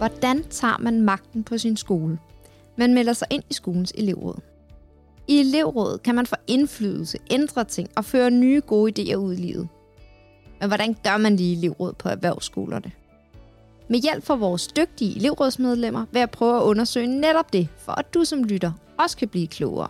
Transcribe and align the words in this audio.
Hvordan 0.00 0.44
tager 0.50 0.78
man 0.78 1.00
magten 1.00 1.44
på 1.44 1.58
sin 1.58 1.76
skole? 1.76 2.18
Man 2.76 2.94
melder 2.94 3.12
sig 3.12 3.28
ind 3.30 3.42
i 3.50 3.54
skolens 3.54 3.92
elevråd. 3.98 4.40
I 5.28 5.40
elevrådet 5.40 6.02
kan 6.02 6.14
man 6.14 6.26
få 6.26 6.36
indflydelse, 6.46 7.18
ændre 7.30 7.64
ting 7.64 7.88
og 7.96 8.04
føre 8.04 8.30
nye 8.30 8.62
gode 8.66 8.92
idéer 9.00 9.14
ud 9.14 9.32
i 9.32 9.36
livet. 9.36 9.68
Men 10.60 10.68
hvordan 10.68 10.96
gør 11.04 11.16
man 11.16 11.32
det 11.32 11.40
i 11.40 11.52
elevrådet 11.52 11.96
på 11.96 12.08
erhvervsskolerne? 12.08 12.92
Med 13.88 13.98
hjælp 13.98 14.24
fra 14.24 14.34
vores 14.34 14.66
dygtige 14.66 15.16
elevrådsmedlemmer 15.16 16.06
vil 16.12 16.20
jeg 16.20 16.30
prøve 16.30 16.56
at 16.56 16.62
undersøge 16.62 17.20
netop 17.20 17.52
det, 17.52 17.68
for 17.78 17.92
at 17.92 18.14
du 18.14 18.24
som 18.24 18.44
lytter 18.44 18.72
også 18.98 19.16
kan 19.16 19.28
blive 19.28 19.46
klogere. 19.46 19.88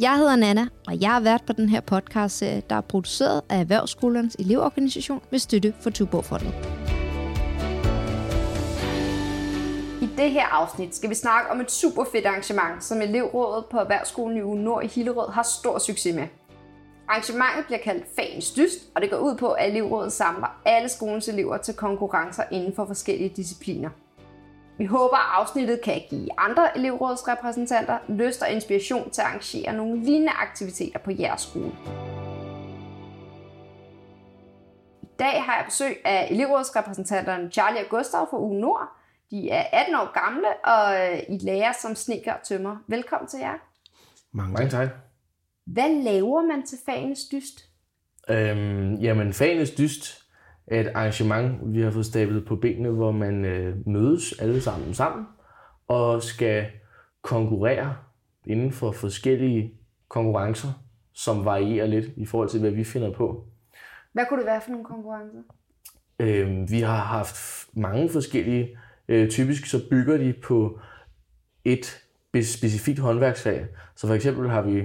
Jeg 0.00 0.16
hedder 0.16 0.36
Nana, 0.36 0.66
og 0.86 1.00
jeg 1.00 1.10
har 1.10 1.20
været 1.20 1.42
på 1.46 1.52
den 1.52 1.68
her 1.68 1.80
podcast, 1.80 2.40
der 2.40 2.76
er 2.76 2.80
produceret 2.80 3.40
af 3.48 3.60
Erhvervsskolernes 3.60 4.34
elevorganisation 4.38 5.20
med 5.30 5.38
støtte 5.38 5.74
for 5.80 5.90
Tuborgfondet. 5.90 6.83
Det 10.16 10.30
her 10.30 10.46
afsnit 10.46 10.96
skal 10.96 11.10
vi 11.10 11.14
snakke 11.14 11.50
om 11.50 11.60
et 11.60 11.70
super 11.70 12.04
fedt 12.12 12.26
arrangement, 12.26 12.84
som 12.84 13.02
elevrådet 13.02 13.66
på 13.70 13.78
Erhvervsskolen 13.78 14.36
i 14.36 14.42
Uge 14.42 14.58
Nord 14.58 14.84
i 14.84 14.86
Hillerød 14.86 15.30
har 15.30 15.42
stor 15.42 15.78
succes 15.78 16.14
med. 16.14 16.26
Arrangementet 17.08 17.66
bliver 17.66 17.78
kaldt 17.78 18.06
Fagens 18.16 18.50
Dyst, 18.50 18.78
og 18.94 19.02
det 19.02 19.10
går 19.10 19.16
ud 19.16 19.36
på, 19.36 19.50
at 19.52 19.68
elevrådet 19.68 20.12
samler 20.12 20.60
alle 20.64 20.88
skolens 20.88 21.28
elever 21.28 21.56
til 21.56 21.74
konkurrencer 21.74 22.42
inden 22.50 22.74
for 22.74 22.86
forskellige 22.86 23.28
discipliner. 23.28 23.90
Vi 24.78 24.84
håber, 24.84 25.16
at 25.16 25.40
afsnittet 25.40 25.80
kan 25.80 26.02
give 26.10 26.28
andre 26.38 26.78
elevrådsrepræsentanter 26.78 27.98
lyst 28.08 28.42
og 28.42 28.50
inspiration 28.50 29.10
til 29.10 29.20
at 29.20 29.26
arrangere 29.26 29.72
nogle 29.72 30.04
lignende 30.04 30.32
aktiviteter 30.32 30.98
på 30.98 31.10
jeres 31.18 31.40
skole. 31.40 31.72
I 35.02 35.06
dag 35.18 35.42
har 35.42 35.56
jeg 35.56 35.64
besøg 35.64 35.96
af 36.04 36.28
elevrådsrepræsentanterne 36.30 37.50
Charlie 37.50 37.80
og 37.80 37.88
Gustav 37.90 38.26
fra 38.30 38.38
Uge 38.38 38.60
Nord. 38.60 39.03
De 39.34 39.50
er 39.50 39.64
18 39.72 39.94
år 39.94 40.12
gamle, 40.24 40.48
og 40.64 41.12
øh, 41.12 41.18
I 41.28 41.38
lærer 41.38 41.72
som 41.82 41.94
snikker 41.94 42.32
og 42.32 42.42
tømmer. 42.42 42.76
Velkommen 42.88 43.28
til 43.28 43.38
jer. 43.40 43.54
Mange, 44.32 44.52
Mange 44.52 44.70
tak. 44.70 44.88
Hvad 45.66 46.04
laver 46.04 46.42
man 46.42 46.66
til 46.66 46.78
fagenes 46.86 47.18
dyst? 47.32 47.68
Øhm, 48.30 48.94
jamen, 48.94 49.32
fagenes 49.32 49.70
dyst 49.70 50.26
er 50.66 50.80
et 50.80 50.92
arrangement, 50.94 51.74
vi 51.74 51.82
har 51.82 51.90
fået 51.90 52.06
stablet 52.06 52.46
på 52.46 52.56
benene, 52.56 52.88
hvor 52.88 53.12
man 53.12 53.44
øh, 53.44 53.86
mødes 53.86 54.38
alle 54.38 54.60
sammen 54.60 54.94
sammen 54.94 55.26
og 55.88 56.22
skal 56.22 56.66
konkurrere 57.22 57.96
inden 58.46 58.72
for 58.72 58.92
forskellige 58.92 59.74
konkurrencer, 60.08 60.68
som 61.12 61.44
varierer 61.44 61.86
lidt 61.86 62.06
i 62.16 62.26
forhold 62.26 62.48
til, 62.48 62.60
hvad 62.60 62.70
vi 62.70 62.84
finder 62.84 63.12
på. 63.12 63.44
Hvad 64.12 64.24
kunne 64.28 64.38
det 64.38 64.46
være 64.46 64.60
for 64.60 64.70
nogle 64.70 64.84
konkurrencer? 64.84 65.40
Øhm, 66.20 66.70
vi 66.70 66.80
har 66.80 67.04
haft 67.04 67.68
mange 67.76 68.08
forskellige. 68.08 68.78
Øh, 69.08 69.30
typisk 69.30 69.66
så 69.66 69.88
bygger 69.90 70.16
de 70.16 70.32
på 70.32 70.78
et 71.64 72.00
specifikt 72.44 72.98
håndværksfag. 72.98 73.66
Så 73.96 74.06
for 74.06 74.14
eksempel 74.14 74.50
har 74.50 74.62
vi 74.62 74.84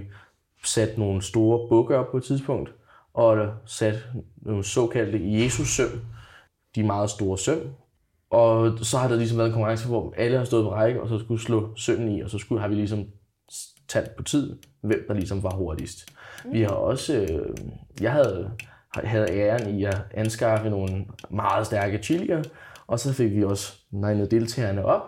sat 0.64 0.98
nogle 0.98 1.22
store 1.22 1.70
bukker 1.70 1.98
op 1.98 2.11
på 2.11 2.17
et 2.17 2.23
tidspunkt, 2.23 2.73
og 3.14 3.53
sat 3.66 4.08
nogle 4.42 4.64
såkaldte 4.64 5.44
Jesus-søm, 5.44 6.02
de 6.76 6.84
meget 6.84 7.09
store 7.09 7.38
søm. 7.38 7.59
Og 8.30 8.80
så 8.81 8.98
har 8.98 9.08
der 9.08 9.16
ligesom 9.16 9.38
været 9.38 9.48
en 9.48 9.53
konkurrence, 9.53 9.88
hvor 9.88 10.14
alle 10.17 10.38
har 10.38 10.45
stået 10.45 10.64
på 10.64 10.73
række, 10.73 11.02
og 11.02 11.09
så 11.09 11.20
skulle 11.20 11.42
slå 11.42 11.76
sømmen 11.76 12.17
i, 12.17 12.22
og 12.22 12.30
så 12.30 12.38
skulle, 12.38 12.61
har 12.61 12.67
vi 12.67 12.76
ligesom 12.76 13.06
talt 13.88 14.16
på 14.16 14.23
tid, 14.23 14.58
hvem 14.81 15.06
der 15.08 15.14
ligesom 15.14 15.44
var 15.44 15.54
hurtigst. 15.56 16.14
Mm. 16.45 16.54
Vi 16.54 16.61
har 16.61 16.70
også, 16.70 17.14
øh, 17.22 17.56
jeg 18.02 18.11
havde, 18.11 18.52
havde 18.94 19.31
æren 19.31 19.80
i 19.80 19.83
at 19.83 20.02
anskaffe 20.14 20.70
nogle 20.70 21.06
meget 21.30 21.66
stærke 21.66 21.98
chilier, 21.98 22.44
og 22.90 23.00
så 23.00 23.14
fik 23.14 23.36
vi 23.36 23.44
også 23.44 23.73
negnet 23.92 24.32
deltagerne 24.32 24.86
op, 24.86 25.02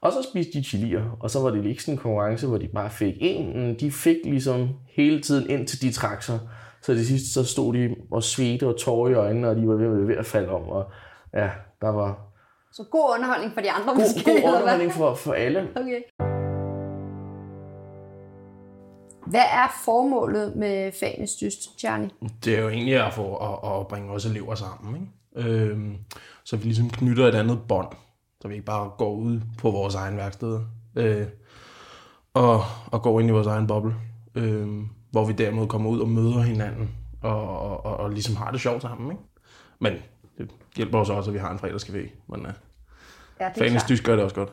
og 0.00 0.12
så 0.12 0.28
spiste 0.30 0.58
de 0.58 0.64
chilier, 0.64 1.16
og 1.20 1.30
så 1.30 1.40
var 1.40 1.50
det 1.50 1.64
ikke 1.64 1.82
sådan 1.82 1.94
en 1.94 1.98
konkurrence, 1.98 2.46
hvor 2.46 2.58
de 2.58 2.68
bare 2.68 2.90
fik 2.90 3.14
en. 3.20 3.74
De 3.80 3.90
fik 3.90 4.16
ligesom 4.24 4.68
hele 4.88 5.20
tiden 5.20 5.50
ind 5.50 5.66
til 5.66 5.82
de 5.82 5.92
trak 5.92 6.22
sig. 6.22 6.40
Så 6.82 6.94
det 6.94 7.06
sidste 7.06 7.28
så 7.28 7.44
stod 7.44 7.74
de 7.74 7.94
og 8.10 8.22
svedte 8.22 8.68
og 8.68 8.78
tårer 8.78 9.10
i 9.10 9.14
øjnene, 9.14 9.48
og 9.48 9.56
de 9.56 9.68
var 9.68 9.74
ved, 9.74 10.06
ved 10.06 10.16
at 10.16 10.26
falde 10.26 10.48
om. 10.48 10.62
Og 10.62 10.84
ja, 11.34 11.50
der 11.80 11.88
var... 11.88 12.18
Så 12.72 12.84
god 12.90 13.14
underholdning 13.14 13.54
for 13.54 13.60
de 13.60 13.70
andre 13.70 13.92
god, 13.92 14.00
måske? 14.00 14.24
God 14.24 14.54
underholdning 14.54 14.92
for, 14.92 15.14
for 15.14 15.32
alle. 15.32 15.68
Okay. 15.76 16.02
Hvad 19.26 19.40
er 19.40 19.72
formålet 19.84 20.56
med 20.56 20.92
fagenes 21.00 21.36
dyst, 21.36 21.78
Charlie? 21.78 22.10
Det 22.44 22.56
er 22.56 22.62
jo 22.62 22.68
egentlig 22.68 23.06
at, 23.06 23.12
få, 23.12 23.36
at, 23.36 23.80
at 23.80 23.88
bringe 23.88 24.12
os 24.12 24.26
elever 24.26 24.54
sammen. 24.54 24.94
Ikke? 24.94 25.21
Øhm, 25.36 25.96
så 26.44 26.56
vi 26.56 26.64
ligesom 26.64 26.90
knytter 26.90 27.28
et 27.28 27.34
andet 27.34 27.60
bånd, 27.68 27.88
så 28.40 28.48
vi 28.48 28.54
ikke 28.54 28.66
bare 28.66 28.90
går 28.98 29.14
ud 29.14 29.40
på 29.58 29.70
vores 29.70 29.94
egen 29.94 30.16
værksted 30.16 30.60
øh, 30.96 31.26
og, 32.34 32.60
og 32.86 33.02
går 33.02 33.20
ind 33.20 33.28
i 33.28 33.32
vores 33.32 33.46
egen 33.46 33.66
boble. 33.66 33.94
Øh, 34.34 34.68
hvor 35.10 35.24
vi 35.24 35.32
derimod 35.32 35.66
kommer 35.66 35.90
ud 35.90 36.00
og 36.00 36.08
møder 36.08 36.40
hinanden, 36.40 36.90
og, 37.22 37.60
og, 37.60 37.86
og, 37.86 37.96
og 37.96 38.10
ligesom 38.10 38.36
har 38.36 38.50
det 38.50 38.60
sjovt 38.60 38.82
sammen. 38.82 39.10
Ikke? 39.10 39.22
Men 39.78 39.92
det 40.38 40.50
hjælper 40.76 40.98
os 40.98 41.10
også, 41.10 41.30
at 41.30 41.34
vi 41.34 41.38
har 41.38 41.50
en 41.50 41.58
fredagscafé. 41.58 42.10
Men 42.28 42.46
uh, 42.46 42.52
ja, 43.40 43.48
fagens 43.48 43.84
dysk 43.84 44.04
gør 44.04 44.16
det 44.16 44.24
også 44.24 44.36
godt. 44.36 44.52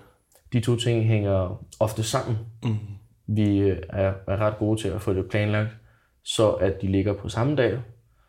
De 0.53 0.59
to 0.59 0.75
ting 0.75 1.05
hænger 1.05 1.63
ofte 1.79 2.03
sammen. 2.03 2.37
Mm. 2.63 2.77
Vi 3.27 3.57
øh, 3.57 3.77
er, 3.89 4.13
er 4.27 4.37
ret 4.37 4.57
gode 4.57 4.81
til 4.81 4.87
at 4.87 5.01
få 5.01 5.13
det 5.13 5.29
planlagt, 5.29 5.69
så 6.23 6.51
at 6.51 6.81
de 6.81 6.87
ligger 6.87 7.13
på 7.13 7.29
samme 7.29 7.55
dag. 7.55 7.79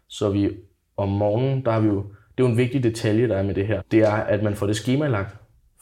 Så 0.08 0.30
vi 0.30 0.50
om 0.96 1.08
morgenen, 1.08 1.64
der 1.64 1.72
har 1.72 1.80
vi 1.80 1.86
jo, 1.86 2.04
det 2.38 2.44
er 2.44 2.48
jo 2.48 2.52
en 2.52 2.56
vigtig 2.56 2.82
detalje, 2.82 3.28
der 3.28 3.36
er 3.36 3.42
med 3.42 3.54
det 3.54 3.66
her, 3.66 3.82
det 3.90 4.00
er, 4.00 4.12
at 4.12 4.42
man 4.42 4.54
får 4.54 4.66
det 4.66 4.76
schema 4.76 5.08
lagt, 5.08 5.36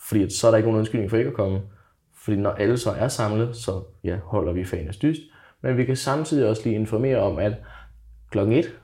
fordi 0.09 0.31
så 0.31 0.47
er 0.47 0.51
der 0.51 0.59
ikke 0.59 0.67
nogen 0.67 0.79
undskyldning 0.79 1.11
for 1.11 1.17
ikke 1.17 1.29
at 1.29 1.37
komme. 1.37 1.63
Fordi 2.17 2.37
når 2.37 2.51
alle 2.51 2.79
så 2.79 2.91
er 2.91 3.09
samlet, 3.09 3.57
så 3.57 3.83
ja, 4.05 4.19
holder 4.25 4.53
vi 4.53 4.65
fagens 4.65 4.97
dyst. 4.97 5.21
Men 5.63 5.77
vi 5.77 5.85
kan 5.85 5.97
samtidig 5.97 6.49
også 6.49 6.63
lige 6.65 6.75
informere 6.75 7.19
om, 7.19 7.39
at 7.39 7.53
klokken 8.31 8.57
1, 8.57 8.79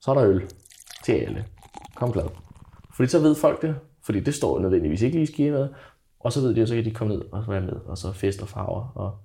så 0.00 0.10
er 0.10 0.14
der 0.14 0.28
øl 0.28 0.50
til 1.04 1.12
alle. 1.12 1.44
Kom 1.94 2.12
glad. 2.12 2.24
Fordi 2.94 3.08
så 3.08 3.18
ved 3.18 3.34
folk 3.34 3.62
det, 3.62 3.76
fordi 4.02 4.20
det 4.20 4.34
står 4.34 4.58
nødvendigvis 4.58 5.02
ikke 5.02 5.16
lige 5.16 5.26
sker 5.26 5.52
noget. 5.52 5.74
Og 6.20 6.32
så 6.32 6.40
ved 6.40 6.54
de, 6.54 6.62
at 6.62 6.68
så 6.68 6.74
kan 6.74 6.84
de 6.84 6.90
komme 6.90 7.14
ned 7.14 7.22
og 7.32 7.44
være 7.48 7.60
med, 7.60 7.72
og 7.72 7.98
så 7.98 8.12
fest 8.12 8.42
og 8.42 8.48
farver, 8.48 8.92
og 8.94 9.18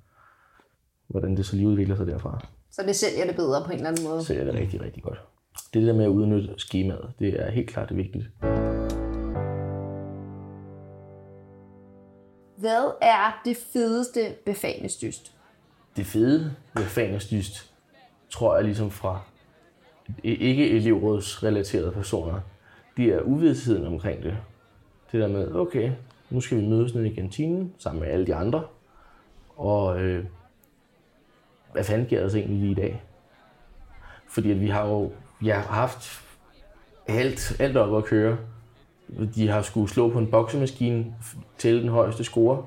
hvordan 1.07 1.37
det 1.37 1.45
så 1.45 1.55
lige 1.55 1.67
udvikler 1.67 1.95
sig 1.95 2.07
derfra. 2.07 2.45
Så 2.71 2.81
det 2.87 2.95
sælger 2.95 3.25
det 3.25 3.35
bedre 3.35 3.63
på 3.65 3.71
en 3.71 3.77
eller 3.77 3.89
anden 3.89 4.03
måde? 4.03 4.23
Sælger 4.23 4.43
det 4.43 4.53
rigtig, 4.53 4.81
rigtig 4.81 5.03
godt. 5.03 5.21
Det 5.73 5.87
der 5.87 5.93
med 5.93 6.05
at 6.05 6.09
udnytte 6.09 6.53
skemaet, 6.57 7.11
det 7.19 7.41
er 7.41 7.51
helt 7.51 7.69
klart 7.69 7.89
det 7.89 7.97
vigtigt. 7.97 8.25
Hvad 12.57 12.91
er 13.01 13.41
det 13.45 13.57
fedeste 13.57 14.19
befalingsdyst? 14.45 15.39
det 15.99 16.05
fede 16.05 16.55
ved 16.73 17.43
tror 18.29 18.55
jeg 18.55 18.63
ligesom 18.63 18.91
fra 18.91 19.21
ikke 20.23 20.69
elevrådsrelaterede 20.69 21.91
personer, 21.91 22.39
det 22.97 23.05
er 23.05 23.21
uvidsheden 23.21 23.87
omkring 23.87 24.23
det. 24.23 24.37
Det 25.11 25.21
der 25.21 25.27
med, 25.27 25.55
okay, 25.55 25.91
nu 26.29 26.41
skal 26.41 26.57
vi 26.57 26.67
mødes 26.67 26.93
nede 26.93 27.11
i 27.11 27.13
kantinen 27.13 27.73
sammen 27.77 28.01
med 28.03 28.09
alle 28.09 28.27
de 28.27 28.35
andre, 28.35 28.63
og 29.57 30.01
øh, 30.01 30.25
hvad 31.71 31.83
fanden 31.83 32.07
giver 32.07 32.25
os 32.25 32.35
egentlig 32.35 32.59
lige 32.59 32.71
i 32.71 32.75
dag? 32.75 33.03
Fordi 34.27 34.51
at 34.51 34.59
vi 34.59 34.67
har 34.67 34.87
jo 34.87 35.11
jeg 35.43 35.55
har 35.55 35.73
haft 35.75 36.21
alt, 37.07 37.55
alt 37.59 37.77
op 37.77 37.97
at 37.97 38.05
køre. 38.05 38.37
De 39.35 39.47
har 39.47 39.61
skulle 39.61 39.89
slå 39.89 40.09
på 40.09 40.19
en 40.19 40.27
boksemaskine 40.27 41.05
til 41.57 41.81
den 41.81 41.89
højeste 41.89 42.23
score. 42.23 42.63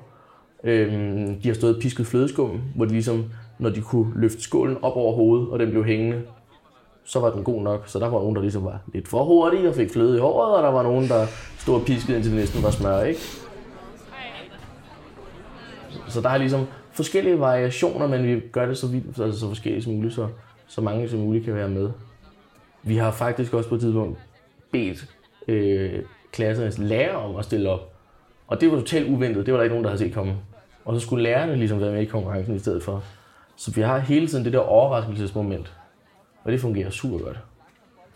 Øhm, 0.63 1.41
de 1.41 1.47
har 1.47 1.55
stået 1.55 1.75
og 1.75 1.81
pisket 1.81 2.07
flødeskum, 2.07 2.61
hvor 2.75 2.85
de 2.85 2.91
ligesom, 2.91 3.25
når 3.59 3.69
de 3.69 3.81
kunne 3.81 4.11
løfte 4.15 4.41
skålen 4.41 4.77
op 4.81 4.95
over 4.95 5.15
hovedet, 5.15 5.49
og 5.49 5.59
den 5.59 5.69
blev 5.69 5.85
hængende, 5.85 6.21
så 7.03 7.19
var 7.19 7.31
den 7.31 7.43
god 7.43 7.61
nok. 7.61 7.87
Så 7.87 7.99
der 7.99 8.07
var 8.07 8.19
nogen, 8.19 8.35
der 8.35 8.41
ligesom 8.41 8.65
var 8.65 8.79
lidt 8.93 9.07
for 9.07 9.23
hurtige 9.23 9.69
og 9.69 9.75
fik 9.75 9.91
fløde 9.91 10.17
i 10.17 10.19
håret, 10.19 10.55
og 10.55 10.63
der 10.63 10.69
var 10.69 10.83
nogen, 10.83 11.07
der 11.07 11.25
stod 11.57 11.75
og 11.75 11.85
piskede 11.85 12.15
indtil 12.15 12.31
det 12.31 12.39
næsten 12.39 12.63
var 12.63 12.71
smør, 12.71 13.01
ikke? 13.01 13.19
Så 16.07 16.21
der 16.21 16.29
er 16.29 16.37
ligesom 16.37 16.65
forskellige 16.91 17.39
variationer, 17.39 18.07
men 18.07 18.23
vi 18.23 18.39
gør 18.51 18.65
det 18.65 18.77
så, 18.77 18.87
vidt, 18.87 19.19
altså 19.19 19.39
så 19.39 19.47
forskelligt 19.47 19.83
som 19.83 19.93
muligt, 19.93 20.13
så, 20.13 20.27
så 20.67 20.81
mange 20.81 21.09
som 21.09 21.19
muligt 21.19 21.45
kan 21.45 21.55
være 21.55 21.69
med. 21.69 21.89
Vi 22.83 22.97
har 22.97 23.11
faktisk 23.11 23.53
også 23.53 23.69
på 23.69 23.75
et 23.75 23.81
tidspunkt 23.81 24.19
bedt 24.71 25.15
øh, 25.47 26.03
klassernes 26.31 26.77
lærer 26.77 27.15
om 27.15 27.35
at 27.35 27.45
stille 27.45 27.69
op. 27.69 27.93
Og 28.47 28.61
det 28.61 28.71
var 28.71 28.77
totalt 28.77 29.09
uventet. 29.09 29.45
Det 29.45 29.53
var 29.53 29.57
der 29.57 29.63
ikke 29.63 29.73
nogen, 29.73 29.83
der 29.83 29.89
havde 29.89 30.03
set 30.03 30.13
komme. 30.13 30.37
Og 30.85 30.95
så 30.95 31.05
skulle 31.05 31.23
lærerne 31.23 31.55
ligesom 31.55 31.81
være 31.81 31.91
med 31.91 32.01
i 32.01 32.05
konkurrencen 32.05 32.55
i 32.55 32.59
stedet 32.59 32.83
for. 32.83 33.03
Så 33.55 33.71
vi 33.71 33.81
har 33.81 33.99
hele 33.99 34.27
tiden 34.27 34.45
det 34.45 34.53
der 34.53 34.59
overraskelsesmoment. 34.59 35.73
Og 36.43 36.51
det 36.51 36.61
fungerer 36.61 36.89
super 36.89 37.17
godt. 37.17 37.39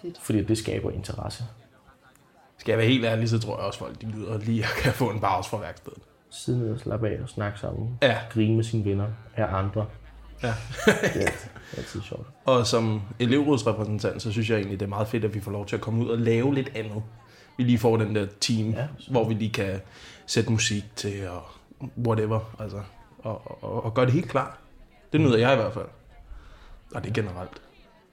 Fedt. 0.01 0.17
Fordi 0.21 0.43
det 0.43 0.57
skaber 0.57 0.91
interesse. 0.91 1.43
Skal 2.57 2.71
jeg 2.71 2.77
være 2.77 2.87
helt 2.87 3.05
ærlig, 3.05 3.29
så 3.29 3.39
tror 3.39 3.57
jeg 3.57 3.65
også, 3.65 3.79
folk 3.79 4.01
de 4.01 4.05
lyder 4.05 4.37
lige 4.37 4.63
at 4.63 4.69
kan 4.83 4.93
få 4.93 5.09
en 5.09 5.19
pause 5.19 5.49
fra 5.49 5.57
værkstedet. 5.59 5.99
Sidde 6.29 6.59
ned 6.59 6.73
og 6.73 6.79
slappe 6.79 7.09
af 7.09 7.21
og 7.21 7.29
snakke 7.29 7.59
sammen. 7.59 7.97
Ja. 8.01 8.17
Grine 8.29 8.55
med 8.55 8.63
sine 8.63 8.85
venner 8.85 9.07
af 9.35 9.55
andre. 9.55 9.85
Ja. 10.43 10.53
det 10.85 11.23
er 11.23 11.31
altid 11.77 12.01
sjovt. 12.01 12.27
Og 12.45 12.67
som 12.67 13.01
elevrådsrepræsentant, 13.19 14.21
så 14.21 14.31
synes 14.31 14.49
jeg 14.49 14.57
egentlig, 14.57 14.79
det 14.79 14.85
er 14.85 14.89
meget 14.89 15.07
fedt, 15.07 15.25
at 15.25 15.33
vi 15.33 15.39
får 15.39 15.51
lov 15.51 15.65
til 15.65 15.75
at 15.75 15.81
komme 15.81 16.05
ud 16.05 16.09
og 16.09 16.17
lave 16.17 16.55
lidt 16.55 16.71
andet. 16.75 17.03
Vi 17.57 17.63
lige 17.63 17.77
får 17.77 17.97
den 17.97 18.15
der 18.15 18.27
team, 18.39 18.69
ja, 18.69 18.87
hvor 19.11 19.27
vi 19.27 19.33
lige 19.33 19.51
kan 19.51 19.81
sætte 20.25 20.51
musik 20.51 20.83
til 20.95 21.27
og 21.27 21.43
whatever. 22.07 22.55
Altså, 22.59 22.81
og, 23.19 23.63
og, 23.63 23.85
og 23.85 23.93
gøre 23.93 24.05
det 24.05 24.13
helt 24.13 24.29
klart. 24.29 24.53
Det 25.13 25.21
nyder 25.21 25.37
jeg 25.37 25.53
i 25.53 25.55
hvert 25.55 25.73
fald. 25.73 25.85
Og 26.95 27.03
det 27.03 27.09
er 27.09 27.13
generelt. 27.13 27.61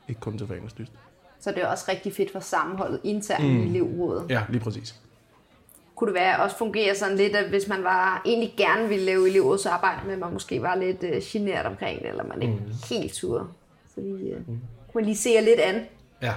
Ikke 0.08 0.20
kun 0.20 0.38
til 0.38 0.46
foreningens 0.46 0.72
dyst. 0.72 0.92
Så 1.40 1.50
det 1.50 1.62
er 1.62 1.66
også 1.66 1.84
rigtig 1.88 2.14
fedt 2.14 2.32
for 2.32 2.40
sammenholdet 2.40 3.00
internt 3.04 3.44
mm. 3.44 3.62
i 3.62 3.68
elevrådet. 3.68 4.30
Ja, 4.30 4.42
lige 4.48 4.60
præcis. 4.60 5.00
Kunne 5.96 6.08
det 6.08 6.14
være 6.14 6.42
også 6.42 6.56
fungere 6.56 6.94
sådan 6.94 7.16
lidt, 7.16 7.36
at 7.36 7.48
hvis 7.48 7.68
man 7.68 7.84
var 7.84 8.22
egentlig 8.26 8.54
gerne 8.56 8.88
ville 8.88 9.04
lave 9.04 9.28
elevrådsarbejde, 9.28 10.06
men 10.06 10.20
man 10.20 10.32
måske 10.32 10.62
var 10.62 10.74
lidt 10.74 11.02
uh, 11.02 11.10
generet 11.22 11.66
omkring 11.66 12.00
det, 12.02 12.08
eller 12.08 12.24
man 12.24 12.42
ikke 12.42 12.54
mm. 12.54 12.72
helt 12.90 13.14
turde. 13.14 13.46
Så 13.94 14.00
lige, 14.00 14.36
uh, 14.36 14.46
kunne 14.46 14.56
man 14.94 15.04
lige 15.04 15.16
se 15.16 15.30
jer 15.34 15.40
lidt 15.40 15.60
an. 15.60 15.86
Ja. 16.22 16.34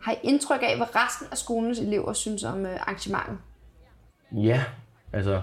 Har 0.00 0.12
I 0.12 0.16
indtryk 0.22 0.60
af, 0.62 0.76
hvad 0.76 0.86
resten 0.96 1.26
af 1.30 1.38
skolens 1.38 1.78
elever 1.78 2.12
synes 2.12 2.44
om 2.44 2.60
uh, 2.60 2.80
arrangementet? 2.80 3.38
Ja, 4.32 4.64
altså, 5.12 5.40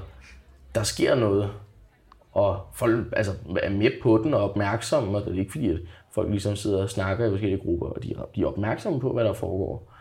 der 0.75 0.83
sker 0.83 1.15
noget, 1.15 1.49
og 2.31 2.59
folk 2.73 3.13
altså, 3.15 3.31
er 3.61 3.69
med 3.69 3.91
på 4.03 4.17
den 4.23 4.33
og 4.33 4.49
opmærksomme, 4.49 5.17
og 5.17 5.25
det 5.25 5.35
er 5.35 5.39
ikke 5.39 5.51
fordi, 5.51 5.69
at 5.69 5.79
folk 6.11 6.29
ligesom 6.29 6.55
sidder 6.55 6.83
og 6.83 6.89
snakker 6.89 7.25
i 7.25 7.29
forskellige 7.29 7.61
grupper, 7.61 7.87
og 7.87 8.03
de, 8.03 8.15
de 8.35 8.41
er 8.41 8.45
opmærksomme 8.45 8.99
på, 8.99 9.13
hvad 9.13 9.23
der 9.23 9.33
foregår, 9.33 9.93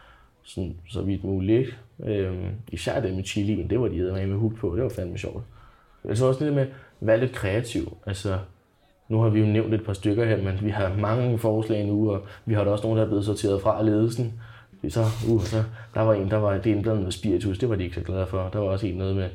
sådan, 0.46 0.76
så 0.88 1.02
vidt 1.02 1.24
muligt. 1.24 1.78
Øhm, 2.04 2.50
især 2.72 3.00
det 3.00 3.14
med 3.14 3.24
chilien, 3.24 3.70
det 3.70 3.80
var 3.80 3.88
de 3.88 3.96
med 3.96 4.26
med 4.26 4.36
hug 4.36 4.54
på, 4.54 4.74
det 4.76 4.82
var 4.82 4.88
fandme 4.88 5.18
sjovt. 5.18 5.44
Jeg 6.04 6.16
så 6.16 6.26
også 6.26 6.44
det 6.44 6.52
med 6.52 6.62
at 6.62 6.68
være 7.00 7.20
lidt 7.20 7.32
kreativ. 7.32 7.96
Altså, 8.06 8.38
nu 9.08 9.20
har 9.20 9.28
vi 9.28 9.40
jo 9.40 9.46
nævnt 9.46 9.74
et 9.74 9.84
par 9.84 9.92
stykker 9.92 10.24
her, 10.24 10.42
men 10.42 10.58
vi 10.62 10.70
har 10.70 10.96
mange 10.96 11.38
forslag 11.38 11.86
nu, 11.86 12.10
og 12.10 12.26
vi 12.44 12.54
har 12.54 12.64
da 12.64 12.70
også 12.70 12.84
nogle, 12.84 13.00
der 13.00 13.04
er 13.04 13.08
blevet 13.08 13.24
sorteret 13.24 13.62
fra 13.62 13.82
ledelsen. 13.82 14.32
Så, 14.88 15.04
uh, 15.28 15.42
så 15.42 15.64
der 15.94 16.00
var 16.00 16.14
en, 16.14 16.30
der 16.30 16.36
var 16.36 16.52
det 16.52 16.66
indblandet 16.66 17.04
med 17.04 17.12
spiritus, 17.12 17.58
det 17.58 17.68
var 17.68 17.76
de 17.76 17.84
ikke 17.84 17.94
så 17.94 18.02
glade 18.02 18.26
for. 18.26 18.48
Der 18.52 18.58
var 18.58 18.66
også 18.66 18.86
en 18.86 18.94
noget 18.94 19.16
med, 19.16 19.28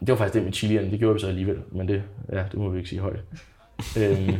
det 0.00 0.08
var 0.08 0.16
faktisk 0.16 0.34
det 0.34 0.44
med 0.44 0.52
chilien, 0.52 0.90
det 0.90 0.98
gjorde 0.98 1.14
vi 1.14 1.20
så 1.20 1.26
alligevel, 1.26 1.58
men 1.72 1.88
det, 1.88 2.02
ja, 2.32 2.44
det 2.52 2.54
må 2.54 2.68
vi 2.68 2.78
ikke 2.78 2.88
sige 2.88 3.00
højt. 3.00 3.20
øhm, 4.00 4.34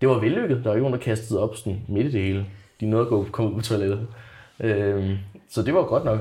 det 0.00 0.08
var 0.08 0.18
vellykket, 0.20 0.56
der 0.56 0.64
var 0.64 0.74
ikke 0.74 0.82
nogen, 0.82 0.98
der 0.98 1.04
kastede 1.04 1.40
op 1.40 1.56
sådan 1.56 1.80
midt 1.88 2.06
i 2.06 2.10
det 2.10 2.22
hele. 2.22 2.46
De 2.80 2.86
nåede 2.86 3.04
at 3.04 3.08
gå, 3.08 3.26
komme 3.32 3.50
ud 3.50 3.56
på 3.56 3.62
toilettet. 3.62 4.06
Øhm, 4.60 5.16
så 5.48 5.62
det 5.62 5.74
var 5.74 5.82
godt 5.82 6.04
nok. 6.04 6.20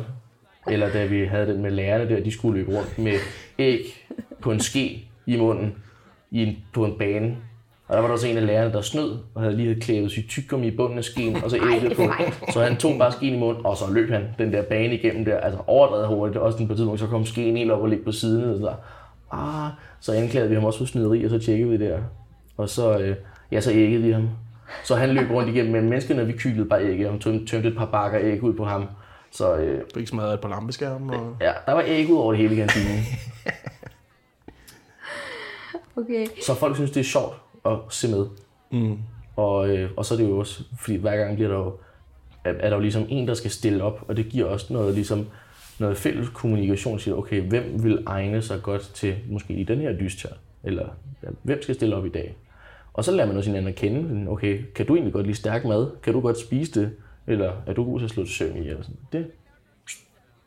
Eller 0.68 0.90
da 0.90 1.06
vi 1.06 1.26
havde 1.26 1.48
den 1.48 1.62
med 1.62 1.72
lærerne 1.72 2.10
der, 2.10 2.24
de 2.24 2.32
skulle 2.32 2.60
løbe 2.60 2.78
rundt 2.78 3.00
med 3.00 3.14
æg 3.60 4.08
på 4.42 4.52
en 4.52 4.60
ske 4.60 5.08
i 5.26 5.38
munden 5.38 5.76
i 6.32 6.44
en, 6.44 6.58
på 6.74 6.86
en 6.86 6.98
bane. 6.98 7.36
Og 7.88 7.96
der 7.96 8.02
var 8.02 8.08
der 8.08 8.14
også 8.14 8.28
en 8.28 8.38
af 8.38 8.46
lærerne, 8.46 8.74
der 8.74 8.82
snød, 8.82 9.18
og 9.36 9.42
havde 9.42 9.58
lige 9.58 9.82
klævet 9.82 10.12
sit 10.12 10.30
tyggegummi 10.30 10.68
i 10.68 10.76
bunden 10.76 10.98
af 10.98 11.04
skeen, 11.04 11.44
og 11.44 11.50
så 11.50 11.58
ægget 11.58 11.96
på. 11.96 12.04
Så 12.54 12.62
han 12.62 12.78
tog 12.78 12.98
bare 13.00 13.12
skeen 13.12 13.36
i 13.36 13.40
munden, 13.40 13.66
og 13.66 13.78
så 13.78 13.94
løb 13.94 14.10
han 14.10 14.24
den 14.38 14.54
der 14.54 14.62
bane 14.62 14.94
igennem 14.94 15.26
der, 15.26 15.38
altså 15.38 15.60
overdrevet 15.68 16.08
hurtigt. 16.08 16.38
Også 16.38 16.58
den 16.58 16.68
på 16.68 16.76
tidspunkt, 16.76 17.00
så 17.00 17.08
kom 17.08 17.26
skeen 17.26 17.58
helt 17.58 17.72
op 17.72 17.82
og 17.82 17.88
ligge 17.88 18.06
på 18.06 18.12
siden, 18.12 18.50
og 18.50 18.58
så 18.58 18.66
der. 18.66 18.76
Ah, 19.32 19.72
så 20.00 20.14
anklagede 20.14 20.50
vi 20.50 20.56
ham 20.56 20.66
også 20.66 20.80
for 20.80 20.86
snyderi, 20.86 21.24
og 21.24 21.30
så 21.30 21.40
tjekkede 21.40 21.70
vi 21.70 21.78
det 21.78 21.90
der. 21.90 22.00
Og 22.58 22.70
så, 22.70 23.00
øh, 23.00 23.16
ja, 23.52 23.62
så 23.62 23.72
æggede 23.72 24.02
vi 24.02 24.12
ham. 24.12 24.30
Så 24.84 24.96
han 24.96 25.10
løb 25.10 25.32
rundt 25.32 25.50
igennem, 25.50 25.72
men 25.72 25.90
menneskene, 25.90 26.26
vi 26.26 26.34
kyglede 26.34 26.70
bare 26.70 26.84
ægget, 26.84 27.10
og 27.10 27.22
tømte 27.22 27.68
et 27.68 27.78
par 27.78 27.86
bakker 27.86 28.20
æg 28.22 28.44
ud 28.44 28.54
på 28.54 28.66
ham. 28.66 28.88
Så, 29.32 29.56
øh, 29.56 29.82
ikke 29.98 30.10
smadret 30.10 30.34
et 30.34 30.40
par 30.40 30.50
lampeskærme? 30.50 31.14
Og... 31.14 31.36
ja, 31.42 31.52
der 31.66 31.74
var 31.74 31.84
æg 31.86 32.10
ud 32.10 32.18
over 32.18 32.32
det 32.32 32.42
hele 32.42 32.54
i 32.54 32.58
kantinen. 32.58 33.00
Okay. 35.96 36.28
Så 36.46 36.56
folk 36.56 36.76
synes, 36.76 36.92
det 36.92 37.00
er 37.00 37.04
sjovt 37.04 37.36
at 37.66 37.78
se 37.90 38.08
med. 38.12 38.26
Mm. 38.72 38.98
Og, 39.36 39.70
øh, 39.70 39.92
og 39.98 40.06
så 40.06 40.14
er 40.14 40.18
det 40.18 40.30
jo 40.30 40.40
også, 40.40 40.64
fordi 40.80 40.98
hver 40.98 41.18
gang 41.18 41.36
bliver 41.36 41.50
der 41.50 41.58
jo, 41.58 41.78
er, 42.44 42.54
er 42.54 42.70
der 42.70 42.76
jo 42.76 42.82
ligesom 42.82 43.06
en, 43.10 43.28
der 43.28 43.34
skal 43.34 43.52
stille 43.52 43.84
op, 43.84 44.06
og 44.08 44.18
det 44.18 44.30
giver 44.30 44.46
også 44.46 44.74
noget, 44.74 44.94
ligesom, 44.94 45.28
noget 45.80 45.98
fælles 45.98 46.30
kommunikation, 46.30 47.00
siger, 47.00 47.16
okay, 47.16 47.42
hvem 47.42 47.84
vil 47.84 48.04
egne 48.06 48.42
sig 48.42 48.62
godt 48.64 48.82
til 48.82 49.16
måske 49.30 49.54
i 49.54 49.64
den 49.64 49.80
her 49.80 49.98
dyst 49.98 50.24
her? 50.24 50.30
Eller 50.64 50.86
ja, 51.24 51.28
hvem 51.44 51.62
skal 51.62 51.76
stille 51.76 51.96
op 51.96 52.06
i 52.06 52.10
dag? 52.10 52.36
Og 52.94 53.04
så 53.04 53.12
lærer 53.12 53.28
man 53.28 53.38
også 53.38 53.50
hinanden 53.50 53.70
at 53.70 53.76
kende. 53.76 54.32
Okay, 54.32 54.64
kan 54.76 54.86
du 54.86 54.96
egentlig 54.96 55.14
godt 55.14 55.26
lide 55.26 55.38
stærk 55.38 55.66
mad? 55.66 55.92
Kan 56.04 56.14
du 56.14 56.22
godt 56.22 56.40
spise 56.40 56.82
det? 56.82 56.96
Eller 57.28 57.54
er 57.68 57.74
du 57.74 57.84
god 57.84 58.00
til 58.00 58.06
at 58.06 58.12
slå 58.12 58.24
til 58.24 58.34
søvn 58.34 58.58
i? 58.58 58.70
Eller 58.70 58.84
sådan. 58.84 59.00
Det, 59.12 59.32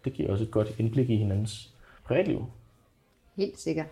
det 0.04 0.12
giver 0.12 0.30
også 0.30 0.44
et 0.44 0.50
godt 0.50 0.68
indblik 0.78 1.10
i 1.10 1.16
hinandens 1.16 1.70
privatliv. 2.04 2.46
Helt 3.36 3.60
sikkert. 3.60 3.86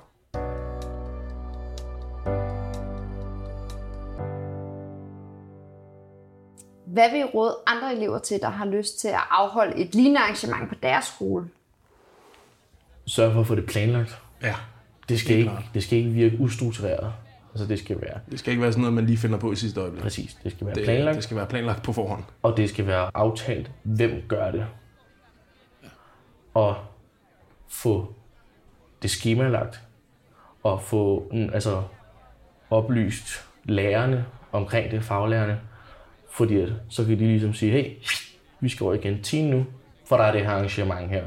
Hvad 6.87 7.11
vil 7.11 7.21
I 7.21 7.25
råde 7.25 7.57
andre 7.67 7.97
elever 7.97 8.19
til, 8.19 8.41
der 8.41 8.49
har 8.49 8.67
lyst 8.67 9.01
til 9.01 9.09
at 9.09 9.21
afholde 9.31 9.77
et 9.77 9.95
lignende 9.95 10.21
arrangement 10.21 10.69
på 10.69 10.75
deres 10.83 11.05
skole? 11.05 11.49
Sørg 13.07 13.33
for 13.33 13.41
at 13.41 13.47
få 13.47 13.55
det 13.55 13.67
planlagt. 13.67 14.19
Ja. 14.43 14.55
Det 15.09 15.21
skal, 15.21 15.37
ikke, 15.37 15.51
klart. 15.51 15.65
det 15.75 15.83
skal 15.83 15.99
ikke 15.99 16.11
virke 16.11 16.37
ustruktureret. 16.41 17.13
Altså 17.55 17.67
det 17.67 17.79
skal 17.79 18.01
være 18.01 18.21
Det 18.31 18.39
skal 18.39 18.51
ikke 18.51 18.63
være 18.63 18.73
sådan 18.73 18.81
noget, 18.81 18.95
man 18.95 19.07
lige 19.07 19.17
finder 19.19 19.39
på 19.39 19.53
i 19.53 19.57
sidste 19.57 19.81
øjeblik. 19.81 20.03
præcis. 20.03 20.35
Det 20.45 20.53
skal 20.53 20.67
være 20.67 20.75
Det, 20.75 20.85
planlagt. 20.85 21.15
det 21.15 21.25
skal 21.25 21.37
være 21.37 21.47
planlagt 21.47 21.83
på 21.83 21.93
forhånd. 21.93 22.25
Og 22.43 22.57
det 22.57 22.69
skal 22.69 22.87
være 22.87 23.11
aftalt, 23.15 23.71
hvem 23.83 24.23
gør 24.29 24.51
det. 24.51 24.67
Og 26.55 26.77
få 27.69 28.15
det 29.03 29.11
skemalagt. 29.11 29.83
Og 30.63 30.83
få 30.83 31.29
mm, 31.33 31.51
altså, 31.55 31.83
oplyst 32.71 33.27
lærerne 33.65 34.25
omkring 34.53 34.91
det, 34.91 35.03
faglærerne. 35.05 35.61
Fordi 36.31 36.67
så 36.89 37.05
kan 37.05 37.19
de 37.19 37.27
ligesom 37.27 37.55
sige, 37.55 37.73
hey, 37.73 37.91
vi 38.61 38.69
skal 38.69 38.85
over 38.85 38.95
i 38.95 38.99
kantinen 38.99 39.51
nu, 39.51 39.65
for 40.09 40.17
der 40.17 40.25
er 40.25 40.33
det 40.33 40.41
her 40.41 40.51
arrangement 40.51 41.09
her. 41.11 41.25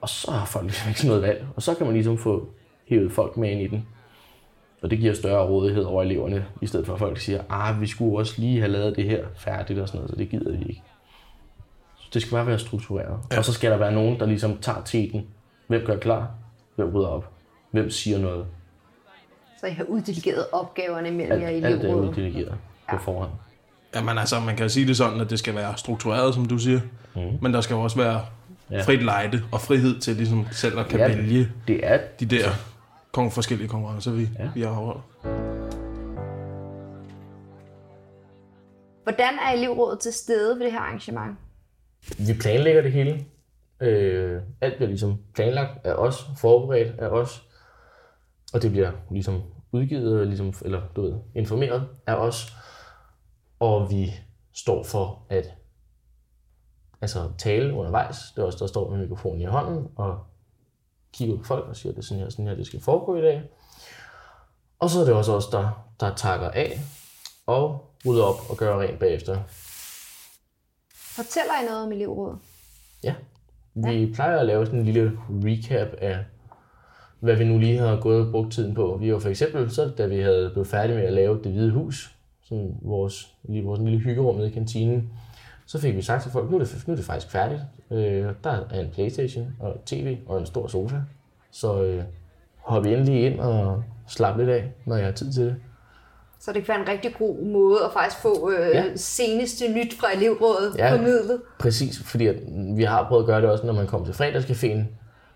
Og 0.00 0.08
så 0.08 0.30
har 0.30 0.46
folk 0.46 0.64
ligesom 0.64 0.88
ikke 0.88 1.06
noget 1.06 1.22
valg. 1.22 1.46
Og 1.56 1.62
så 1.62 1.74
kan 1.74 1.86
man 1.86 1.94
ligesom 1.94 2.18
få 2.18 2.48
hævet 2.88 3.12
folk 3.12 3.36
med 3.36 3.50
ind 3.50 3.60
i 3.60 3.66
den. 3.66 3.86
Og 4.82 4.90
det 4.90 4.98
giver 4.98 5.14
større 5.14 5.46
rådighed 5.46 5.82
over 5.84 6.02
eleverne, 6.02 6.44
i 6.62 6.66
stedet 6.66 6.86
for 6.86 6.92
at 6.92 6.98
folk 6.98 7.18
siger, 7.18 7.42
ah, 7.50 7.80
vi 7.80 7.86
skulle 7.86 8.18
også 8.18 8.34
lige 8.38 8.58
have 8.60 8.72
lavet 8.72 8.96
det 8.96 9.04
her 9.04 9.24
færdigt 9.36 9.78
og 9.78 9.88
sådan 9.88 9.98
noget, 9.98 10.10
så 10.10 10.16
det 10.16 10.28
gider 10.28 10.50
vi 10.50 10.64
ikke. 10.68 10.82
Så 11.98 12.08
det 12.14 12.22
skal 12.22 12.32
bare 12.32 12.46
være 12.46 12.58
struktureret. 12.58 13.18
Ja. 13.32 13.38
Og 13.38 13.44
så 13.44 13.52
skal 13.52 13.70
der 13.70 13.76
være 13.76 13.92
nogen, 13.92 14.20
der 14.20 14.26
ligesom 14.26 14.58
tager 14.58 14.82
teten. 14.84 15.26
Hvem 15.66 15.86
gør 15.86 15.96
klar? 15.96 16.30
Hvem 16.76 16.88
rydder 16.94 17.08
op? 17.08 17.28
Hvem 17.70 17.90
siger 17.90 18.18
noget? 18.18 18.46
Så 19.60 19.66
I 19.66 19.70
har 19.70 19.84
uddelegeret 19.84 20.44
opgaverne 20.52 21.10
mellem 21.10 21.32
Alt, 21.32 21.42
jer 21.42 21.48
i 21.48 21.54
alt 21.54 21.64
er 21.64 21.68
elevrådet. 21.68 22.08
uddelegeret 22.08 22.54
på 22.90 22.98
forhånd. 22.98 23.30
Jamen 23.94 24.18
altså, 24.18 24.40
man 24.40 24.56
kan 24.56 24.64
jo 24.64 24.68
sige 24.68 24.86
det 24.86 24.96
sådan, 24.96 25.20
at 25.20 25.30
det 25.30 25.38
skal 25.38 25.54
være 25.54 25.76
struktureret, 25.76 26.34
som 26.34 26.44
du 26.46 26.58
siger. 26.58 26.80
Mm. 27.16 27.20
Men 27.42 27.54
der 27.54 27.60
skal 27.60 27.74
jo 27.74 27.80
også 27.80 27.96
være 27.96 28.20
Ja. 28.70 28.76
ja. 28.76 28.82
frit 28.82 29.02
lejde 29.04 29.42
og 29.52 29.60
frihed 29.60 29.98
til 30.00 30.16
ligesom 30.16 30.46
selv 30.50 30.78
at 30.78 30.88
kan 30.88 30.98
Ja, 31.00 31.08
ja. 31.10 31.16
vælge 31.16 31.48
Det 31.68 31.80
er 31.82 31.98
de 32.20 32.26
der 32.26 32.48
kon- 33.16 33.30
forskellige 33.30 33.68
konkurrencer, 33.68 34.12
vi, 34.12 34.28
Ja. 34.38 34.44
ja. 34.44 34.50
vi 34.54 34.62
har 34.62 34.70
afholdt. 34.70 35.02
Hvordan 39.02 39.34
er 39.46 39.50
elevrådet 39.52 40.00
til 40.00 40.12
stede 40.12 40.58
ved 40.58 40.64
det 40.64 40.72
her 40.72 40.80
arrangement? 40.80 41.38
Vi 42.18 42.32
planlægger 42.40 42.82
det 42.82 42.92
hele. 42.92 43.24
Øh, 43.80 44.42
alt 44.60 44.76
bliver 44.76 44.88
ligesom 44.88 45.18
planlagt 45.34 45.86
af 45.86 45.92
os, 45.94 46.26
forberedt 46.36 47.00
af 47.00 47.08
os. 47.08 47.48
Og 48.54 48.62
det 48.62 48.70
bliver 48.70 48.92
ligesom 49.10 49.42
udgivet, 49.72 50.26
ligesom, 50.26 50.52
eller 50.64 50.82
du 50.96 51.02
ved, 51.02 51.14
informeret 51.34 51.88
af 52.06 52.14
os. 52.14 52.56
Og 53.60 53.90
vi 53.90 54.12
står 54.52 54.82
for 54.84 55.26
at 55.30 55.54
altså, 57.00 57.30
tale 57.38 57.74
undervejs. 57.74 58.16
Det 58.36 58.42
er 58.42 58.46
os, 58.46 58.56
der 58.56 58.66
står 58.66 58.90
med 58.90 58.98
mikrofonen 58.98 59.40
i 59.40 59.44
hånden 59.44 59.88
og 59.96 60.18
kigger 61.12 61.36
på 61.36 61.44
folk 61.44 61.68
og 61.68 61.76
siger, 61.76 61.92
at 61.92 61.96
det 61.96 62.02
er 62.02 62.06
sådan 62.06 62.22
her, 62.22 62.30
sådan 62.30 62.46
her, 62.46 62.54
det 62.54 62.66
skal 62.66 62.80
foregå 62.80 63.16
i 63.16 63.20
dag. 63.20 63.42
Og 64.78 64.90
så 64.90 65.00
er 65.00 65.04
det 65.04 65.14
også 65.14 65.32
os, 65.32 65.46
der, 65.46 65.86
der 66.00 66.14
takker 66.14 66.50
af 66.50 66.80
og 67.46 67.94
rydder 68.06 68.24
op 68.24 68.50
og 68.50 68.56
gør 68.56 68.80
rent 68.80 68.98
bagefter. 68.98 69.38
Fortæller 70.94 71.52
I 71.62 71.66
noget 71.66 71.82
om 71.82 71.92
elevrådet? 71.92 72.38
Ja. 73.02 73.14
Vi 73.74 73.90
ja. 73.90 74.14
plejer 74.14 74.38
at 74.38 74.46
lave 74.46 74.66
sådan 74.66 74.78
en 74.78 74.84
lille 74.84 75.18
recap 75.28 75.88
af, 75.98 76.18
hvad 77.20 77.36
vi 77.36 77.44
nu 77.44 77.58
lige 77.58 77.78
har 77.78 78.00
gået 78.00 78.26
og 78.26 78.32
brugt 78.32 78.52
tiden 78.52 78.74
på. 78.74 78.96
Vi 79.00 79.12
var 79.12 79.18
for 79.18 79.28
eksempel, 79.28 79.70
så 79.70 79.92
da 79.98 80.06
vi 80.06 80.20
havde 80.20 80.50
blevet 80.50 80.68
færdige 80.68 80.96
med 80.96 81.04
at 81.04 81.12
lave 81.12 81.40
det 81.44 81.52
hvide 81.52 81.70
hus, 81.70 82.14
sådan 82.42 82.76
vores, 82.82 83.34
lige 83.42 83.64
vores 83.64 83.80
lille 83.80 83.98
hyggerum 83.98 84.36
nede 84.36 84.48
i 84.48 84.52
kantinen, 84.52 85.12
så 85.66 85.78
fik 85.78 85.96
vi 85.96 86.02
sagt 86.02 86.22
til 86.22 86.32
folk, 86.32 86.50
nu 86.50 86.58
er 86.58 86.64
det, 86.64 86.84
nu 86.86 86.92
er 86.92 86.96
det 86.96 87.04
faktisk 87.04 87.32
færdigt. 87.32 87.62
Øh, 87.90 88.26
der 88.44 88.50
er 88.70 88.80
en 88.80 88.90
Playstation 88.92 89.46
og 89.60 89.70
et 89.70 89.80
tv 89.86 90.18
og 90.26 90.38
en 90.38 90.46
stor 90.46 90.66
sofa. 90.66 90.96
Så 91.50 91.82
øh, 91.82 92.02
hop 92.56 92.84
endelig 92.86 93.24
ind 93.26 93.40
og 93.40 93.82
slap 94.08 94.36
lidt 94.38 94.48
af, 94.48 94.72
når 94.86 94.96
jeg 94.96 95.04
har 95.04 95.12
tid 95.12 95.32
til 95.32 95.44
det. 95.44 95.56
Så 96.40 96.52
det 96.52 96.64
kan 96.64 96.68
være 96.74 96.80
en 96.82 96.88
rigtig 96.88 97.14
god 97.18 97.36
måde 97.42 97.84
at 97.84 97.92
faktisk 97.92 98.22
få 98.22 98.50
øh, 98.50 98.68
Ja. 98.74 98.84
seneste 98.96 99.68
nyt 99.68 99.94
fra 100.00 100.06
elevrådet 100.16 100.74
ja. 100.78 100.92
formidlet. 100.96 101.42
Præcis, 101.58 102.02
fordi 102.04 102.26
at 102.26 102.36
vi 102.76 102.82
har 102.84 103.08
prøvet 103.08 103.22
at 103.22 103.26
gøre 103.26 103.40
det 103.40 103.50
også, 103.50 103.66
når 103.66 103.72
man 103.72 103.86
kommer 103.86 104.12
til 104.12 104.24
fredagscaféen, 104.24 104.80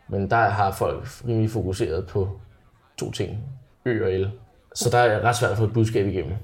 men 0.09 0.31
der 0.31 0.37
har 0.37 0.73
folk 0.73 1.05
rimelig 1.29 1.51
fokuseret 1.51 2.07
på 2.07 2.29
to 2.97 3.11
ting, 3.11 3.39
ø 3.85 4.05
og 4.05 4.13
el. 4.13 4.31
Så 4.75 4.91
der 4.91 4.99
er 4.99 5.21
ret 5.21 5.37
svært 5.37 5.51
at 5.51 5.59
få 5.59 5.65
et 5.65 5.73
budskab 5.73 6.07
igennem. 6.07 6.35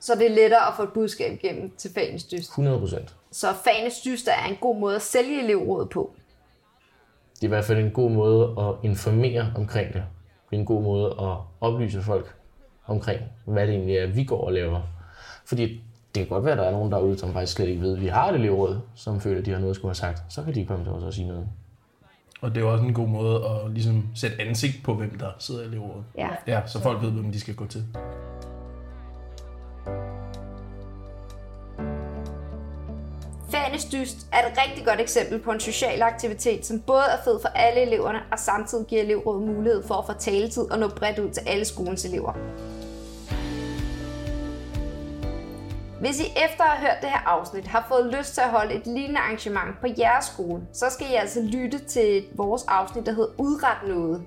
Så 0.00 0.12
det 0.18 0.26
er 0.30 0.34
lettere 0.34 0.68
at 0.68 0.72
få 0.76 0.82
et 0.82 0.92
budskab 0.94 1.32
igennem 1.44 1.70
til 1.76 1.90
fagens 1.94 2.24
dyst. 2.24 2.48
100 2.50 2.78
procent. 2.78 3.14
Så 3.34 3.52
fagenes 3.64 4.00
dyster 4.00 4.32
er 4.32 4.46
en 4.46 4.56
god 4.60 4.80
måde 4.80 4.96
at 4.96 5.02
sælge 5.02 5.42
elevrådet 5.44 5.88
på. 5.88 6.14
Det 7.34 7.42
er 7.42 7.46
i 7.46 7.48
hvert 7.48 7.64
fald 7.64 7.78
en 7.78 7.90
god 7.90 8.10
måde 8.10 8.54
at 8.58 8.74
informere 8.82 9.52
omkring 9.56 9.92
det. 9.92 10.02
Det 10.50 10.56
er 10.56 10.60
en 10.60 10.66
god 10.66 10.82
måde 10.82 11.06
at 11.06 11.36
oplyse 11.60 12.02
folk 12.02 12.34
omkring, 12.86 13.20
hvad 13.44 13.66
det 13.66 13.74
egentlig 13.74 13.96
er, 13.96 14.06
vi 14.06 14.24
går 14.24 14.46
og 14.46 14.52
laver. 14.52 14.80
Fordi 15.44 15.62
det 16.14 16.20
kan 16.20 16.26
godt 16.26 16.44
være, 16.44 16.52
at 16.52 16.58
der 16.58 16.64
er 16.64 16.70
nogen 16.70 16.92
derude, 16.92 17.18
som 17.18 17.32
faktisk 17.32 17.56
slet 17.56 17.68
ikke 17.68 17.82
ved, 17.82 17.96
at 17.96 18.00
vi 18.00 18.06
har 18.06 18.28
et 18.28 18.34
elevråd, 18.34 18.80
som 18.94 19.20
føler, 19.20 19.38
at 19.38 19.46
de 19.46 19.50
har 19.50 19.58
noget 19.58 19.70
at 19.70 19.76
skulle 19.76 19.90
have 19.90 19.94
sagt. 19.94 20.22
Så 20.28 20.42
kan 20.42 20.54
de 20.54 20.66
komme 20.66 20.84
til 20.84 20.92
os 20.92 21.02
og 21.02 21.12
sige 21.12 21.28
noget. 21.28 21.48
Og 22.40 22.54
det 22.54 22.62
er 22.62 22.66
også 22.66 22.84
en 22.84 22.94
god 22.94 23.08
måde 23.08 23.44
at 23.46 23.70
ligesom 23.70 24.08
sætte 24.14 24.40
ansigt 24.40 24.84
på, 24.84 24.94
hvem 24.94 25.18
der 25.18 25.30
sidder 25.38 25.62
i 25.62 25.66
elevrådet. 25.66 26.04
Ja. 26.18 26.28
Ja, 26.46 26.66
så 26.66 26.80
folk 26.80 27.02
ved, 27.02 27.10
hvem 27.10 27.32
de 27.32 27.40
skal 27.40 27.54
gå 27.54 27.66
til. 27.66 27.84
Fagenes 33.74 33.90
dyst 33.92 34.26
er 34.32 34.38
et 34.38 34.58
rigtig 34.66 34.86
godt 34.86 35.00
eksempel 35.00 35.38
på 35.38 35.50
en 35.50 35.60
social 35.60 36.02
aktivitet, 36.02 36.66
som 36.66 36.80
både 36.80 37.02
er 37.02 37.22
fed 37.24 37.40
for 37.40 37.48
alle 37.48 37.80
eleverne 37.80 38.18
og 38.32 38.38
samtidig 38.38 38.86
giver 38.86 39.02
elevrådet 39.02 39.42
mulighed 39.48 39.82
for 39.86 39.94
at 39.94 40.06
få 40.06 40.12
taletid 40.12 40.70
og 40.70 40.78
nå 40.78 40.88
bredt 40.88 41.18
ud 41.18 41.30
til 41.30 41.42
alle 41.46 41.64
skolens 41.64 42.04
elever. 42.04 42.32
Hvis 46.00 46.20
I 46.20 46.24
efter 46.24 46.64
at 46.64 46.70
have 46.70 46.90
hørt 46.90 47.02
det 47.02 47.10
her 47.10 47.28
afsnit 47.28 47.66
har 47.66 47.86
fået 47.88 48.14
lyst 48.18 48.34
til 48.34 48.40
at 48.40 48.50
holde 48.50 48.74
et 48.74 48.86
lignende 48.86 49.20
arrangement 49.20 49.80
på 49.80 49.86
jeres 49.98 50.24
skole, 50.24 50.62
så 50.72 50.86
skal 50.90 51.06
I 51.10 51.14
altså 51.14 51.40
lytte 51.42 51.78
til 51.78 52.24
vores 52.34 52.64
afsnit, 52.68 53.06
der 53.06 53.12
hedder 53.12 53.30
Udret 53.38 53.88
noget. 53.88 54.22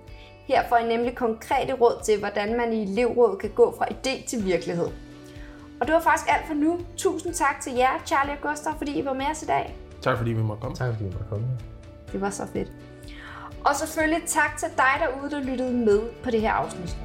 Her 0.47 0.67
får 0.69 0.77
I 0.77 0.87
nemlig 0.87 1.15
konkrete 1.15 1.73
råd 1.73 2.01
til, 2.05 2.19
hvordan 2.19 2.57
man 2.57 2.73
i 2.73 2.83
elevrådet 2.83 3.39
kan 3.39 3.49
gå 3.49 3.75
fra 3.77 3.85
idé 3.85 4.27
til 4.27 4.45
virkelighed. 4.45 4.87
Og 5.79 5.88
det 5.88 5.93
var 5.96 6.01
faktisk 6.01 6.27
alt 6.29 6.48
for 6.48 6.53
nu. 6.53 6.79
Tusind 6.98 7.34
tak 7.34 7.62
til 7.62 7.74
jer, 7.74 7.89
Charlie 8.05 8.34
og 8.34 8.50
Gustav, 8.50 8.74
fordi 8.77 9.00
I 9.00 9.05
var 9.05 9.13
med 9.13 9.25
os 9.31 9.43
i 9.43 9.46
dag. 9.46 9.75
Tak 10.01 10.17
fordi 10.17 10.31
vi 10.31 10.41
måtte 10.41 10.62
komme. 10.62 10.75
Tak 10.75 10.93
fordi 10.93 11.10
du 11.10 11.12
måtte 11.12 11.29
komme. 11.29 11.48
Det 12.12 12.22
var 12.22 12.29
så 12.29 12.43
fedt. 12.53 12.72
Og 13.65 13.75
selvfølgelig 13.75 14.22
tak 14.27 14.57
til 14.57 14.67
dig 14.77 14.93
derude, 15.00 15.31
der 15.31 15.43
lyttede 15.43 15.74
med 15.74 16.00
på 16.24 16.31
det 16.31 16.41
her 16.41 16.51
afsnit. 16.51 16.98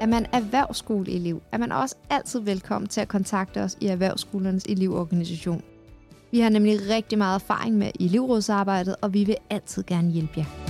Er 0.00 0.06
man 0.06 0.26
erhvervsskoleelev, 0.32 1.42
er 1.52 1.58
man 1.58 1.72
også 1.72 1.94
altid 2.10 2.40
velkommen 2.40 2.88
til 2.88 3.00
at 3.00 3.08
kontakte 3.08 3.62
os 3.62 3.76
i 3.80 3.86
Erhvervsskolernes 3.86 4.64
elevorganisation. 4.64 5.62
Vi 6.30 6.40
har 6.40 6.48
nemlig 6.48 6.78
rigtig 6.88 7.18
meget 7.18 7.34
erfaring 7.34 7.78
med 7.78 7.90
elevrådsarbejdet, 8.00 8.96
og 9.00 9.14
vi 9.14 9.24
vil 9.24 9.36
altid 9.50 9.82
gerne 9.82 10.10
hjælpe 10.10 10.32
jer. 10.36 10.61